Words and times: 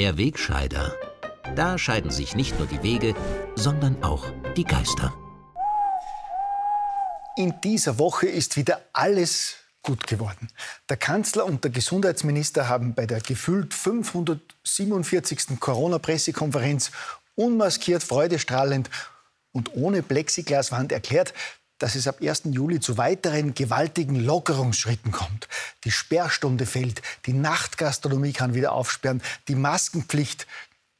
Der 0.00 0.16
Wegscheider. 0.16 0.96
Da 1.56 1.76
scheiden 1.76 2.10
sich 2.10 2.34
nicht 2.34 2.58
nur 2.58 2.66
die 2.66 2.82
Wege, 2.82 3.14
sondern 3.54 4.02
auch 4.02 4.24
die 4.56 4.64
Geister. 4.64 5.12
In 7.36 7.60
dieser 7.60 7.98
Woche 7.98 8.26
ist 8.26 8.56
wieder 8.56 8.80
alles 8.94 9.56
gut 9.82 10.06
geworden. 10.06 10.48
Der 10.88 10.96
Kanzler 10.96 11.44
und 11.44 11.64
der 11.64 11.70
Gesundheitsminister 11.70 12.66
haben 12.66 12.94
bei 12.94 13.04
der 13.04 13.20
gefühlt 13.20 13.74
547. 13.74 15.60
Corona-Pressekonferenz 15.60 16.92
unmaskiert, 17.34 18.02
freudestrahlend 18.02 18.88
und 19.52 19.74
ohne 19.74 20.02
Plexiglaswand 20.02 20.92
erklärt, 20.92 21.34
dass 21.80 21.94
es 21.94 22.06
ab 22.06 22.18
1. 22.22 22.42
Juli 22.50 22.78
zu 22.78 22.98
weiteren 22.98 23.54
gewaltigen 23.54 24.16
Lockerungsschritten 24.16 25.10
kommt. 25.10 25.48
Die 25.84 25.90
Sperrstunde 25.90 26.66
fällt, 26.66 27.02
die 27.26 27.32
Nachtgastronomie 27.32 28.32
kann 28.32 28.54
wieder 28.54 28.72
aufsperren, 28.72 29.22
die 29.48 29.56
Maskenpflicht 29.56 30.46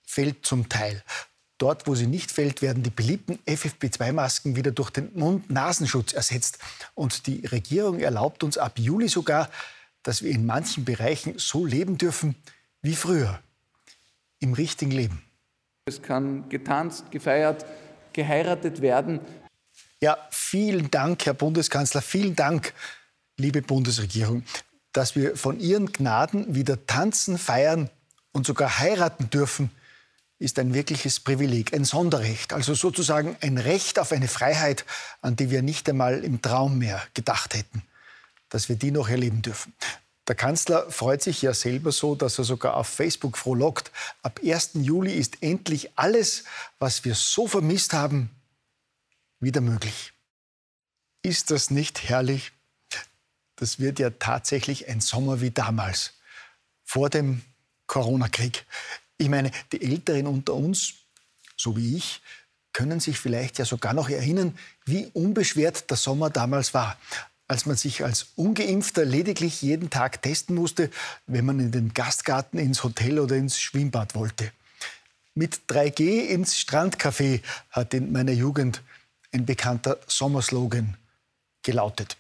fällt 0.05 0.45
zum 0.45 0.69
Teil. 0.69 1.05
Dort, 1.59 1.87
wo 1.87 1.95
sie 1.95 2.07
nicht 2.07 2.33
fällt, 2.33 2.62
werden 2.62 2.83
die 2.83 2.91
beliebten 2.91 3.38
FFP2-Masken 3.47 4.57
wieder 4.57 4.71
durch 4.71 4.88
den 4.88 5.11
Mund-Nasenschutz 5.15 6.15
ersetzt. 6.15 6.59
Und 6.95 7.27
die 7.27 7.45
Regierung 7.45 8.01
erlaubt 8.01 8.43
uns 8.43 8.57
ab 8.57 8.79
Juli 8.79 9.09
sogar, 9.09 9.51
dass 10.02 10.23
wir 10.23 10.30
in 10.30 10.47
manchen 10.47 10.87
Bereichen 10.87 11.35
so 11.37 11.66
leben 11.66 11.99
dürfen 11.99 12.35
wie 12.80 12.97
früher. 12.97 13.38
Im 14.38 14.55
richtigen 14.55 14.93
Leben. 14.93 15.23
Es 15.85 16.01
kann 16.01 16.49
getanzt, 16.49 17.10
gefeiert, 17.10 17.66
geheiratet 18.15 18.80
werden. 18.80 19.21
Ja, 20.02 20.16
vielen 20.30 20.90
Dank, 20.90 21.26
Herr 21.26 21.34
Bundeskanzler, 21.34 22.01
vielen 22.01 22.34
Dank, 22.34 22.73
liebe 23.37 23.60
Bundesregierung, 23.60 24.45
dass 24.92 25.15
wir 25.15 25.37
von 25.37 25.60
Ihren 25.60 25.92
Gnaden 25.92 26.54
wieder 26.54 26.87
tanzen, 26.87 27.37
feiern 27.37 27.90
und 28.32 28.46
sogar 28.46 28.79
heiraten 28.79 29.29
dürfen, 29.29 29.70
ist 30.38 30.59
ein 30.59 30.73
wirkliches 30.73 31.20
Privileg, 31.20 31.74
ein 31.74 31.84
Sonderrecht, 31.84 32.54
also 32.54 32.73
sozusagen 32.73 33.37
ein 33.42 33.59
Recht 33.59 33.98
auf 33.98 34.10
eine 34.12 34.26
Freiheit, 34.26 34.87
an 35.20 35.37
die 35.37 35.51
wir 35.51 35.60
nicht 35.60 35.87
einmal 35.87 36.24
im 36.24 36.40
Traum 36.40 36.79
mehr 36.79 37.02
gedacht 37.12 37.54
hätten, 37.54 37.82
dass 38.48 38.70
wir 38.70 38.76
die 38.76 38.92
noch 38.92 39.10
erleben 39.10 39.42
dürfen. 39.42 39.74
Der 40.29 40.35
Kanzler 40.35 40.90
freut 40.90 41.20
sich 41.20 41.42
ja 41.42 41.52
selber 41.52 41.92
so, 41.92 42.14
dass 42.14 42.38
er 42.38 42.45
sogar 42.45 42.79
auf 42.79 42.88
Facebook 42.88 43.37
frohlockt. 43.37 43.92
Ab 44.23 44.40
1. 44.42 44.70
Juli 44.74 45.12
ist 45.12 45.42
endlich 45.42 45.90
alles, 45.96 46.45
was 46.79 47.04
wir 47.04 47.14
so 47.14 47.46
vermisst 47.46 47.92
haben, 47.92 48.30
wieder 49.41 49.60
möglich. 49.60 50.13
Ist 51.23 51.51
das 51.51 51.71
nicht 51.71 52.09
herrlich? 52.09 52.52
Das 53.57 53.79
wird 53.79 53.99
ja 53.99 54.10
tatsächlich 54.10 54.88
ein 54.88 55.01
Sommer 55.01 55.41
wie 55.41 55.51
damals, 55.51 56.15
vor 56.85 57.10
dem 57.10 57.43
Corona-Krieg. 57.87 58.65
Ich 59.19 59.29
meine, 59.29 59.51
die 59.73 59.82
Älteren 59.82 60.27
unter 60.27 60.55
uns, 60.55 60.95
so 61.57 61.77
wie 61.77 61.97
ich, 61.97 62.23
können 62.73 63.01
sich 63.01 63.19
vielleicht 63.19 63.59
ja 63.59 63.65
sogar 63.65 63.93
noch 63.93 64.09
erinnern, 64.09 64.56
wie 64.87 65.10
unbeschwert 65.12 65.91
der 65.91 65.97
Sommer 65.97 66.31
damals 66.31 66.72
war, 66.72 66.97
als 67.49 67.66
man 67.66 67.77
sich 67.77 68.04
als 68.04 68.28
ungeimpfter 68.37 69.04
lediglich 69.04 69.60
jeden 69.60 69.91
Tag 69.91 70.22
testen 70.22 70.54
musste, 70.54 70.88
wenn 71.27 71.44
man 71.44 71.59
in 71.59 71.72
den 71.72 71.93
Gastgarten, 71.93 72.59
ins 72.59 72.84
Hotel 72.84 73.19
oder 73.19 73.37
ins 73.37 73.60
Schwimmbad 73.60 74.15
wollte. 74.15 74.53
Mit 75.34 75.62
3G 75.69 76.27
ins 76.27 76.56
Strandcafé 76.56 77.43
hat 77.71 77.93
in 77.93 78.12
meiner 78.12 78.32
Jugend 78.32 78.82
ein 79.32 79.47
bekannter 79.47 79.98
Sommerslogan 80.06 80.97
gelautet. 81.62 82.16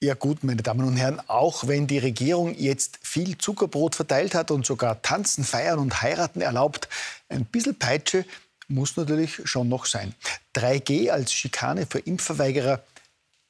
Ja 0.00 0.14
gut, 0.14 0.44
meine 0.44 0.62
Damen 0.62 0.86
und 0.86 0.96
Herren, 0.96 1.20
auch 1.26 1.68
wenn 1.68 1.86
die 1.86 1.98
Regierung 1.98 2.54
jetzt 2.54 2.98
viel 3.02 3.38
Zuckerbrot 3.38 3.94
verteilt 3.94 4.34
hat 4.34 4.50
und 4.50 4.66
sogar 4.66 5.00
tanzen, 5.00 5.42
feiern 5.42 5.78
und 5.78 6.02
heiraten 6.02 6.42
erlaubt, 6.42 6.88
ein 7.30 7.46
bisschen 7.46 7.78
Peitsche 7.78 8.26
muss 8.68 8.96
natürlich 8.96 9.40
schon 9.48 9.68
noch 9.68 9.86
sein. 9.86 10.14
3G 10.54 11.10
als 11.10 11.32
Schikane 11.32 11.86
für 11.86 11.98
Impfverweigerer 11.98 12.82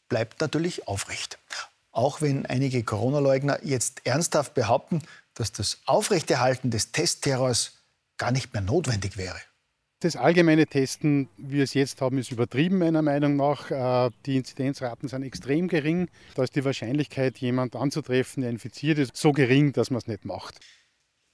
bleibt 0.09 0.41
natürlich 0.41 0.87
aufrecht. 0.87 1.39
Auch 1.91 2.21
wenn 2.21 2.47
einige 2.47 2.85
Corona-Leugner 2.85 3.65
jetzt 3.65 4.03
ernsthaft 4.05 4.55
behaupten, 4.55 5.03
dass 5.35 5.51
das 5.51 5.79
Aufrechterhalten 5.87 6.71
des 6.71 6.93
Testterrors 6.93 7.73
gar 8.19 8.31
nicht 8.31 8.53
mehr 8.53 8.63
notwendig 8.63 9.17
wäre. 9.17 9.41
Das 10.01 10.15
allgemeine 10.15 10.67
Testen, 10.67 11.31
wie 11.39 11.57
wir 11.57 11.65
es 11.65 11.73
jetzt 11.73 12.03
haben, 12.03 12.19
ist 12.19 12.31
übertrieben 12.31 12.79
meiner 12.79 13.01
Meinung 13.01 13.37
nach. 13.37 13.71
Äh, 13.71 14.11
die 14.27 14.37
Inzidenzraten 14.37 15.09
sind 15.09 15.23
extrem 15.23 15.69
gering. 15.69 16.09
Da 16.35 16.43
ist 16.43 16.55
die 16.55 16.65
Wahrscheinlichkeit, 16.67 17.39
jemand 17.39 17.75
anzutreffen, 17.75 18.43
der 18.43 18.51
infiziert 18.51 18.99
ist, 18.99 19.17
so 19.17 19.33
gering, 19.33 19.73
dass 19.73 19.91
man 19.91 19.99
es 19.99 20.07
nicht 20.07 20.27
macht. 20.27 20.61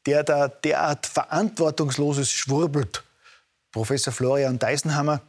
Der 0.06 0.22
da 0.22 0.46
derart 0.46 1.06
verantwortungsloses 1.06 2.30
schwurbelt, 2.30 3.02
Professor 3.72 4.12
Florian 4.12 4.60
Deisenhammer, 4.60 5.22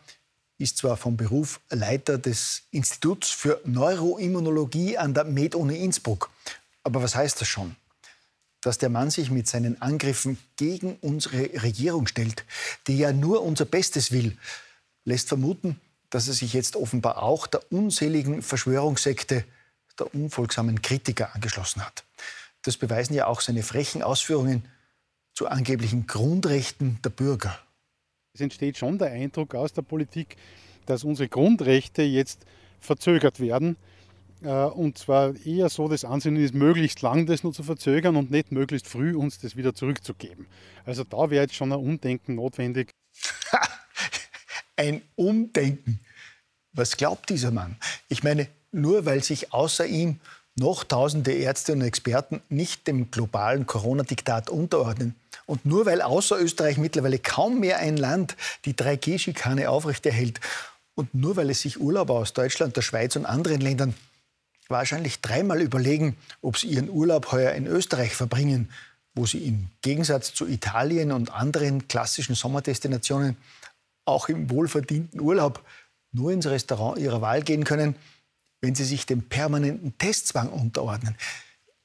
ist 0.59 0.77
zwar 0.77 0.95
vom 0.95 1.17
Beruf 1.17 1.59
Leiter 1.71 2.19
des 2.19 2.63
Instituts 2.69 3.31
für 3.31 3.59
Neuroimmunologie 3.65 4.97
an 4.97 5.15
der 5.15 5.23
Med-Uni 5.23 5.77
Innsbruck. 5.83 6.29
Aber 6.83 7.01
was 7.01 7.15
heißt 7.15 7.41
das 7.41 7.47
schon? 7.47 7.75
Dass 8.63 8.77
der 8.77 8.89
Mann 8.89 9.09
sich 9.09 9.29
mit 9.29 9.47
seinen 9.47 9.81
Angriffen 9.81 10.37
gegen 10.55 10.95
unsere 11.01 11.61
Regierung 11.61 12.07
stellt, 12.07 12.45
die 12.87 12.97
ja 12.97 13.11
nur 13.11 13.43
unser 13.43 13.65
Bestes 13.65 14.11
will, 14.11 14.37
lässt 15.03 15.27
vermuten, 15.27 15.79
dass 16.09 16.27
er 16.27 16.33
sich 16.33 16.53
jetzt 16.53 16.75
offenbar 16.75 17.21
auch 17.21 17.45
der 17.45 17.71
unseligen 17.71 18.41
Verschwörungssekte 18.41 19.43
der 19.99 20.15
unfolgsamen 20.15 20.81
Kritiker 20.81 21.35
angeschlossen 21.35 21.85
hat. 21.85 22.03
Das 22.61 22.77
beweisen 22.77 23.13
ja 23.13 23.27
auch 23.27 23.41
seine 23.41 23.63
frechen 23.63 24.01
Ausführungen 24.01 24.65
zu 25.33 25.47
angeblichen 25.47 26.07
Grundrechten 26.07 26.99
der 27.03 27.09
Bürger. 27.09 27.59
Es 28.33 28.41
entsteht 28.41 28.77
schon 28.77 28.97
der 28.97 29.11
Eindruck 29.11 29.55
aus 29.55 29.73
der 29.73 29.81
Politik, 29.81 30.37
dass 30.85 31.03
unsere 31.03 31.27
Grundrechte 31.27 32.01
jetzt 32.01 32.45
verzögert 32.79 33.39
werden 33.39 33.75
und 34.49 34.97
zwar 34.97 35.33
eher 35.45 35.69
so, 35.69 35.87
das 35.87 36.05
Ansinnen 36.05 36.43
ist, 36.43 36.53
möglichst 36.53 37.01
lang 37.01 37.25
das 37.25 37.43
nur 37.43 37.53
zu 37.53 37.63
verzögern 37.63 38.15
und 38.15 38.31
nicht 38.31 38.51
möglichst 38.51 38.87
früh 38.87 39.15
uns 39.15 39.39
das 39.39 39.55
wieder 39.55 39.73
zurückzugeben. 39.73 40.47
Also 40.85 41.03
da 41.03 41.29
wäre 41.29 41.43
jetzt 41.43 41.55
schon 41.55 41.71
ein 41.71 41.79
Umdenken 41.79 42.35
notwendig. 42.35 42.91
ein 44.75 45.01
Umdenken. 45.15 45.99
Was 46.73 46.97
glaubt 46.97 47.29
dieser 47.29 47.51
Mann? 47.51 47.77
Ich 48.09 48.23
meine, 48.23 48.47
nur 48.71 49.05
weil 49.05 49.23
sich 49.23 49.53
außer 49.53 49.85
ihm 49.85 50.19
noch 50.55 50.83
tausende 50.83 51.31
Ärzte 51.31 51.73
und 51.73 51.81
Experten 51.81 52.41
nicht 52.49 52.87
dem 52.87 53.11
globalen 53.11 53.65
Corona-Diktat 53.65 54.49
unterordnen 54.49 55.15
und 55.45 55.65
nur 55.65 55.85
weil 55.85 56.01
außer 56.01 56.39
Österreich 56.39 56.77
mittlerweile 56.77 57.19
kaum 57.19 57.59
mehr 57.59 57.79
ein 57.79 57.97
Land 57.97 58.35
die 58.65 58.73
3G-Schikane 58.73 59.69
aufrechterhält 59.69 60.39
und 60.95 61.13
nur 61.13 61.35
weil 61.35 61.49
es 61.49 61.61
sich 61.61 61.79
Urlauber 61.79 62.15
aus 62.15 62.33
Deutschland, 62.33 62.77
der 62.77 62.81
Schweiz 62.81 63.15
und 63.15 63.25
anderen 63.25 63.61
Ländern 63.61 63.93
wahrscheinlich 64.73 65.21
dreimal 65.21 65.61
überlegen, 65.61 66.17
ob 66.41 66.57
sie 66.57 66.67
ihren 66.67 66.89
Urlaub 66.89 67.31
heuer 67.31 67.53
in 67.53 67.65
Österreich 67.65 68.13
verbringen, 68.13 68.69
wo 69.15 69.25
sie 69.25 69.45
im 69.45 69.69
Gegensatz 69.81 70.33
zu 70.33 70.45
Italien 70.45 71.13
und 71.13 71.31
anderen 71.31 71.87
klassischen 71.87 72.35
Sommerdestinationen 72.35 73.37
auch 74.03 74.27
im 74.27 74.49
wohlverdienten 74.49 75.21
Urlaub 75.21 75.63
nur 76.11 76.31
ins 76.31 76.47
Restaurant 76.47 76.99
ihrer 76.99 77.21
Wahl 77.21 77.41
gehen 77.41 77.63
können, 77.63 77.95
wenn 78.59 78.75
sie 78.75 78.85
sich 78.85 79.05
dem 79.05 79.23
permanenten 79.23 79.97
Testzwang 79.97 80.49
unterordnen. 80.49 81.15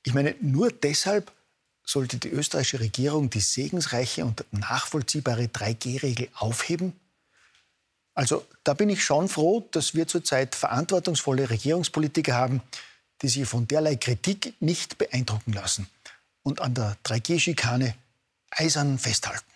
Ich 0.04 0.14
meine, 0.14 0.34
nur 0.40 0.70
deshalb 0.70 1.32
sollte 1.84 2.18
die 2.18 2.30
österreichische 2.30 2.80
Regierung 2.80 3.30
die 3.30 3.40
segensreiche 3.40 4.24
und 4.24 4.44
nachvollziehbare 4.50 5.44
3G-Regel 5.44 6.28
aufheben? 6.34 6.92
Also 8.18 8.44
da 8.64 8.74
bin 8.74 8.90
ich 8.90 9.04
schon 9.04 9.28
froh, 9.28 9.68
dass 9.70 9.94
wir 9.94 10.08
zurzeit 10.08 10.56
verantwortungsvolle 10.56 11.50
Regierungspolitiker 11.50 12.34
haben, 12.34 12.62
die 13.22 13.28
sich 13.28 13.46
von 13.46 13.68
derlei 13.68 13.94
Kritik 13.94 14.54
nicht 14.58 14.98
beeindrucken 14.98 15.52
lassen 15.52 15.86
und 16.42 16.60
an 16.60 16.74
der 16.74 16.96
3G-Schikane 17.04 17.94
eisern 18.50 18.98
festhalten. 18.98 19.46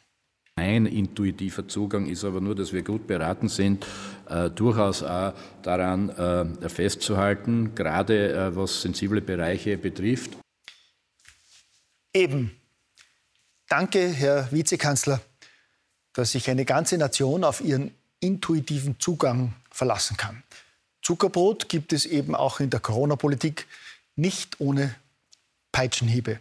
Mein 0.55 0.87
intuitiver 0.87 1.67
Zugang 1.67 2.07
ist 2.07 2.23
aber 2.23 2.41
nur, 2.41 2.55
dass 2.55 2.73
wir 2.73 2.85
gut 2.85 3.09
beraten 3.09 3.49
sind, 3.49 3.85
äh, 4.29 4.49
durchaus 4.49 5.03
auch 5.03 5.35
daran 5.63 6.11
äh, 6.11 6.69
festzuhalten, 6.69 7.75
gerade 7.75 8.33
äh, 8.33 8.55
was 8.55 8.81
sensible 8.81 9.23
Bereiche 9.23 9.77
betrifft. 9.77 10.37
Eben. 12.15 12.53
Danke, 13.69 14.07
Herr 14.07 14.53
Vizekanzler, 14.53 15.21
dass 16.13 16.31
sich 16.31 16.49
eine 16.49 16.65
ganze 16.65 16.97
Nation 16.97 17.43
auf 17.43 17.61
Ihren 17.61 17.93
intuitiven 18.23 18.99
Zugang 18.99 19.55
verlassen 19.71 20.17
kann. 20.17 20.43
Zuckerbrot 21.03 21.69
gibt 21.69 21.93
es 21.93 22.07
eben 22.07 22.35
auch 22.35 22.61
in 22.61 22.71
der 22.71 22.81
Corona-Politik 22.81 23.67
nicht 24.15 24.61
ohne 24.61 24.95
Peitschenhiebe. 25.73 26.39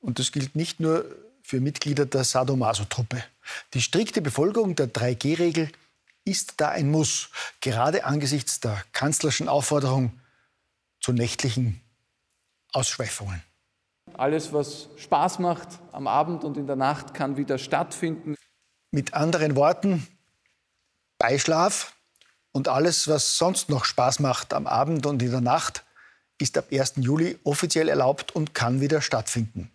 Und 0.00 0.18
das 0.18 0.32
gilt 0.32 0.56
nicht 0.56 0.80
nur 0.80 1.04
für 1.42 1.60
Mitglieder 1.60 2.06
der 2.06 2.24
Sadomaso-Truppe. 2.24 3.22
Die 3.74 3.82
strikte 3.82 4.22
Befolgung 4.22 4.74
der 4.74 4.88
3G-Regel 4.88 5.70
ist 6.24 6.54
da 6.60 6.68
ein 6.68 6.90
Muss, 6.90 7.30
gerade 7.60 8.04
angesichts 8.04 8.60
der 8.60 8.82
kanzlerschen 8.92 9.48
Aufforderung 9.48 10.12
zu 11.00 11.12
nächtlichen 11.12 11.80
Ausschweifungen. 12.72 13.42
Alles, 14.14 14.52
was 14.52 14.88
Spaß 14.96 15.40
macht 15.40 15.68
am 15.92 16.06
Abend 16.06 16.44
und 16.44 16.56
in 16.56 16.66
der 16.66 16.76
Nacht, 16.76 17.12
kann 17.12 17.36
wieder 17.36 17.58
stattfinden. 17.58 18.36
Mit 18.92 19.14
anderen 19.14 19.56
Worten, 19.56 20.06
Beischlaf 21.22 21.94
und 22.50 22.66
alles, 22.66 23.06
was 23.06 23.38
sonst 23.38 23.68
noch 23.68 23.84
Spaß 23.84 24.18
macht 24.18 24.52
am 24.52 24.66
Abend 24.66 25.06
und 25.06 25.22
in 25.22 25.30
der 25.30 25.40
Nacht, 25.40 25.84
ist 26.38 26.58
ab 26.58 26.66
1. 26.72 26.94
Juli 26.96 27.38
offiziell 27.44 27.88
erlaubt 27.88 28.32
und 28.32 28.54
kann 28.54 28.80
wieder 28.80 29.00
stattfinden. 29.00 29.70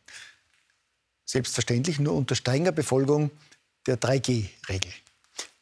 Selbstverständlich 1.24 2.00
nur 2.00 2.16
unter 2.16 2.36
strenger 2.36 2.74
Befolgung 2.74 3.32
der 3.86 3.98
3G-Regel. 3.98 4.92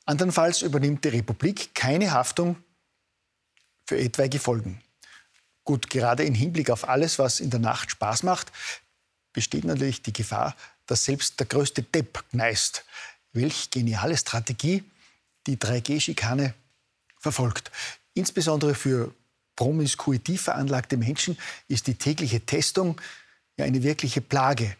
Andernfalls 0.07 0.63
übernimmt 0.63 1.05
die 1.05 1.09
Republik 1.09 1.75
keine 1.75 2.11
Haftung 2.11 2.55
für 3.85 3.99
etwaige 3.99 4.39
Folgen. 4.39 4.81
Gut, 5.65 5.91
gerade 5.91 6.23
im 6.23 6.33
Hinblick 6.33 6.71
auf 6.71 6.89
alles, 6.89 7.19
was 7.19 7.39
in 7.39 7.51
der 7.51 7.59
Nacht 7.59 7.91
Spaß 7.91 8.23
macht, 8.23 8.51
besteht 9.33 9.65
natürlich 9.65 10.01
die 10.01 10.13
Gefahr, 10.13 10.55
dass 10.87 11.05
selbst 11.05 11.39
der 11.39 11.45
größte 11.45 11.83
Depp 11.83 12.23
gneist. 12.31 12.85
Welch 13.33 13.69
geniale 13.69 14.17
Strategie 14.17 14.83
die 15.47 15.57
3G-Schikane 15.57 16.53
verfolgt. 17.19 17.71
Insbesondere 18.13 18.75
für 18.75 19.13
promiskuitiv 19.55 20.43
veranlagte 20.43 20.97
Menschen 20.97 21.37
ist 21.67 21.87
die 21.87 21.95
tägliche 21.95 22.41
Testung 22.41 22.99
ja 23.57 23.65
eine 23.65 23.83
wirkliche 23.83 24.21
Plage. 24.21 24.75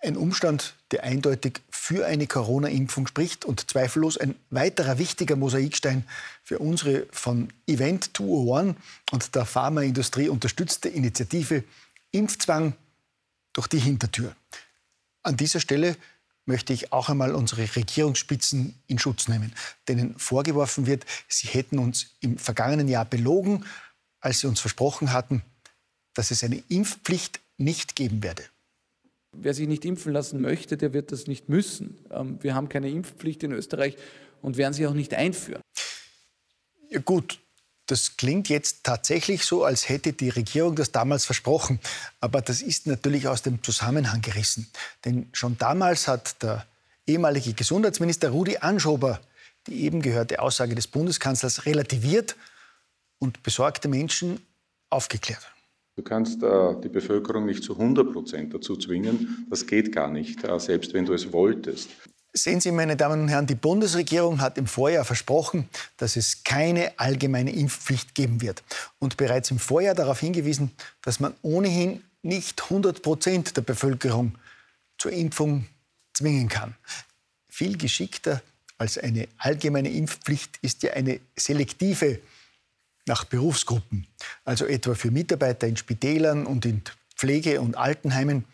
Ein 0.00 0.16
Umstand, 0.16 0.74
der 0.90 1.04
eindeutig 1.04 1.60
für 1.70 2.06
eine 2.06 2.26
Corona-Impfung 2.26 3.06
spricht 3.06 3.44
und 3.44 3.70
zweifellos 3.70 4.18
ein 4.18 4.34
weiterer 4.50 4.98
wichtiger 4.98 5.36
Mosaikstein 5.36 6.04
für 6.42 6.58
unsere 6.58 7.06
von 7.12 7.52
Event 7.66 8.16
201 8.16 8.76
und 9.12 9.34
der 9.34 9.44
Pharmaindustrie 9.44 10.28
unterstützte 10.28 10.88
Initiative 10.88 11.62
Impfzwang 12.10 12.74
durch 13.52 13.68
die 13.68 13.78
Hintertür. 13.78 14.34
An 15.22 15.36
dieser 15.36 15.60
Stelle 15.60 15.96
möchte 16.44 16.72
ich 16.72 16.92
auch 16.92 17.08
einmal 17.08 17.34
unsere 17.34 17.62
Regierungsspitzen 17.76 18.74
in 18.86 18.98
Schutz 18.98 19.28
nehmen, 19.28 19.54
denen 19.88 20.18
vorgeworfen 20.18 20.86
wird, 20.86 21.04
sie 21.28 21.48
hätten 21.48 21.78
uns 21.78 22.16
im 22.20 22.38
vergangenen 22.38 22.88
Jahr 22.88 23.04
belogen, 23.04 23.64
als 24.20 24.40
sie 24.40 24.46
uns 24.46 24.60
versprochen 24.60 25.12
hatten, 25.12 25.42
dass 26.14 26.30
es 26.30 26.44
eine 26.44 26.62
Impfpflicht 26.68 27.40
nicht 27.56 27.96
geben 27.96 28.22
werde. 28.22 28.44
Wer 29.34 29.54
sich 29.54 29.66
nicht 29.66 29.84
impfen 29.84 30.12
lassen 30.12 30.40
möchte, 30.40 30.76
der 30.76 30.92
wird 30.92 31.10
das 31.10 31.26
nicht 31.26 31.48
müssen. 31.48 32.04
Ähm, 32.10 32.38
wir 32.42 32.54
haben 32.54 32.68
keine 32.68 32.90
Impfpflicht 32.90 33.42
in 33.42 33.52
Österreich 33.52 33.96
und 34.42 34.56
werden 34.56 34.74
sie 34.74 34.86
auch 34.86 34.94
nicht 34.94 35.14
einführen. 35.14 35.62
Ja, 36.90 37.00
gut, 37.00 37.40
das 37.92 38.16
klingt 38.16 38.48
jetzt 38.48 38.84
tatsächlich 38.84 39.44
so, 39.44 39.64
als 39.64 39.88
hätte 39.88 40.12
die 40.12 40.30
Regierung 40.30 40.74
das 40.74 40.90
damals 40.90 41.24
versprochen. 41.24 41.78
Aber 42.20 42.40
das 42.40 42.62
ist 42.62 42.86
natürlich 42.86 43.28
aus 43.28 43.42
dem 43.42 43.62
Zusammenhang 43.62 44.20
gerissen. 44.20 44.68
Denn 45.04 45.28
schon 45.32 45.56
damals 45.58 46.08
hat 46.08 46.42
der 46.42 46.66
ehemalige 47.06 47.52
Gesundheitsminister 47.52 48.30
Rudi 48.30 48.58
Anschober 48.58 49.20
die 49.66 49.84
eben 49.84 50.02
gehörte 50.02 50.40
Aussage 50.40 50.74
des 50.74 50.88
Bundeskanzlers 50.88 51.66
relativiert 51.66 52.36
und 53.18 53.42
besorgte 53.42 53.88
Menschen 53.88 54.40
aufgeklärt. 54.90 55.46
Du 55.96 56.02
kannst 56.02 56.42
äh, 56.42 56.80
die 56.82 56.88
Bevölkerung 56.88 57.44
nicht 57.44 57.62
zu 57.62 57.74
100 57.74 58.12
Prozent 58.12 58.54
dazu 58.54 58.76
zwingen. 58.76 59.46
Das 59.50 59.66
geht 59.66 59.92
gar 59.92 60.10
nicht, 60.10 60.42
äh, 60.42 60.58
selbst 60.58 60.94
wenn 60.94 61.04
du 61.04 61.12
es 61.12 61.32
wolltest. 61.32 61.90
Sehen 62.34 62.60
Sie, 62.60 62.72
meine 62.72 62.96
Damen 62.96 63.20
und 63.20 63.28
Herren, 63.28 63.46
die 63.46 63.54
Bundesregierung 63.54 64.40
hat 64.40 64.56
im 64.56 64.66
Vorjahr 64.66 65.04
versprochen, 65.04 65.68
dass 65.98 66.16
es 66.16 66.44
keine 66.44 66.98
allgemeine 66.98 67.52
Impfpflicht 67.52 68.14
geben 68.14 68.40
wird. 68.40 68.62
Und 68.98 69.18
bereits 69.18 69.50
im 69.50 69.58
Vorjahr 69.58 69.94
darauf 69.94 70.20
hingewiesen, 70.20 70.70
dass 71.02 71.20
man 71.20 71.34
ohnehin 71.42 72.02
nicht 72.22 72.62
100 72.62 73.02
Prozent 73.02 73.56
der 73.56 73.62
Bevölkerung 73.62 74.38
zur 74.96 75.12
Impfung 75.12 75.66
zwingen 76.14 76.48
kann. 76.48 76.74
Viel 77.50 77.76
geschickter 77.76 78.40
als 78.78 78.96
eine 78.96 79.28
allgemeine 79.36 79.90
Impfpflicht 79.90 80.58
ist 80.62 80.82
ja 80.82 80.94
eine 80.94 81.20
selektive 81.36 82.18
nach 83.04 83.24
Berufsgruppen, 83.24 84.06
also 84.44 84.64
etwa 84.64 84.94
für 84.94 85.10
Mitarbeiter 85.10 85.66
in 85.66 85.76
Spitälern 85.76 86.46
und 86.46 86.64
in 86.64 86.82
Pflege- 87.14 87.60
und 87.60 87.76
Altenheimen, 87.76 88.44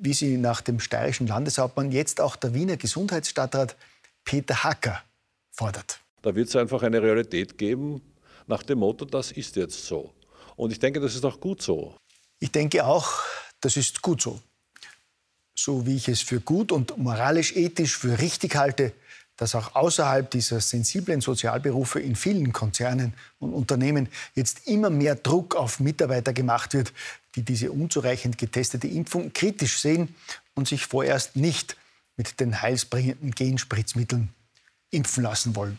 wie 0.00 0.12
sie 0.12 0.36
nach 0.36 0.60
dem 0.60 0.80
steirischen 0.80 1.26
Landeshauptmann 1.26 1.92
jetzt 1.92 2.20
auch 2.20 2.36
der 2.36 2.54
Wiener 2.54 2.76
Gesundheitsstadtrat 2.76 3.76
Peter 4.24 4.62
Hacker 4.62 5.02
fordert. 5.50 6.00
Da 6.22 6.34
wird 6.34 6.48
es 6.48 6.56
einfach 6.56 6.82
eine 6.82 7.02
Realität 7.02 7.58
geben 7.58 8.02
nach 8.46 8.62
dem 8.62 8.78
Motto, 8.78 9.04
das 9.04 9.32
ist 9.32 9.56
jetzt 9.56 9.84
so. 9.84 10.12
Und 10.56 10.72
ich 10.72 10.78
denke, 10.78 11.00
das 11.00 11.14
ist 11.14 11.24
auch 11.24 11.38
gut 11.38 11.62
so. 11.62 11.94
Ich 12.40 12.50
denke 12.50 12.84
auch, 12.84 13.12
das 13.60 13.76
ist 13.76 14.02
gut 14.02 14.22
so. 14.22 14.40
So 15.54 15.86
wie 15.86 15.96
ich 15.96 16.08
es 16.08 16.22
für 16.22 16.40
gut 16.40 16.72
und 16.72 16.96
moralisch-ethisch 16.98 17.96
für 17.96 18.18
richtig 18.18 18.56
halte, 18.56 18.92
dass 19.38 19.54
auch 19.54 19.76
außerhalb 19.76 20.30
dieser 20.30 20.60
sensiblen 20.60 21.20
Sozialberufe 21.20 22.00
in 22.00 22.16
vielen 22.16 22.52
Konzernen 22.52 23.14
und 23.38 23.54
Unternehmen 23.54 24.08
jetzt 24.34 24.66
immer 24.66 24.90
mehr 24.90 25.14
Druck 25.14 25.54
auf 25.54 25.78
Mitarbeiter 25.78 26.32
gemacht 26.32 26.74
wird, 26.74 26.92
die 27.36 27.42
diese 27.42 27.70
unzureichend 27.70 28.36
getestete 28.36 28.88
Impfung 28.88 29.32
kritisch 29.32 29.78
sehen 29.78 30.14
und 30.54 30.66
sich 30.66 30.86
vorerst 30.86 31.36
nicht 31.36 31.76
mit 32.16 32.40
den 32.40 32.60
heilsbringenden 32.60 33.30
Genspritzmitteln 33.30 34.34
impfen 34.90 35.22
lassen 35.22 35.54
wollen. 35.54 35.78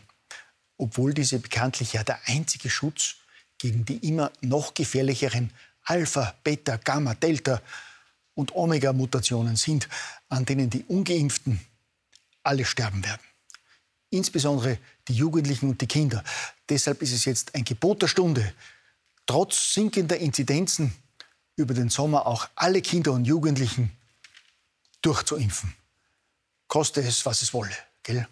Obwohl 0.78 1.12
diese 1.12 1.38
bekanntlich 1.38 1.92
ja 1.92 2.02
der 2.02 2.18
einzige 2.24 2.70
Schutz 2.70 3.16
gegen 3.58 3.84
die 3.84 3.98
immer 4.08 4.32
noch 4.40 4.72
gefährlicheren 4.72 5.50
Alpha, 5.84 6.34
Beta, 6.42 6.78
Gamma, 6.78 7.12
Delta 7.12 7.60
und 8.32 8.54
Omega-Mutationen 8.54 9.56
sind, 9.56 9.86
an 10.30 10.46
denen 10.46 10.70
die 10.70 10.84
ungeimpften 10.84 11.60
alle 12.42 12.64
sterben 12.64 13.04
werden 13.04 13.29
insbesondere 14.10 14.78
die 15.08 15.14
Jugendlichen 15.14 15.70
und 15.70 15.80
die 15.80 15.86
Kinder. 15.86 16.22
Deshalb 16.68 17.02
ist 17.02 17.12
es 17.12 17.24
jetzt 17.24 17.54
ein 17.54 17.64
Gebot 17.64 18.02
der 18.02 18.08
Stunde, 18.08 18.52
trotz 19.26 19.74
sinkender 19.74 20.18
Inzidenzen 20.18 20.92
über 21.56 21.74
den 21.74 21.88
Sommer 21.88 22.26
auch 22.26 22.48
alle 22.54 22.82
Kinder 22.82 23.12
und 23.12 23.24
Jugendlichen 23.24 23.96
durchzuimpfen. 25.02 25.74
Koste 26.68 27.00
es, 27.00 27.24
was 27.26 27.42
es 27.42 27.52
wolle. 27.54 27.74
Gell? 28.02 28.26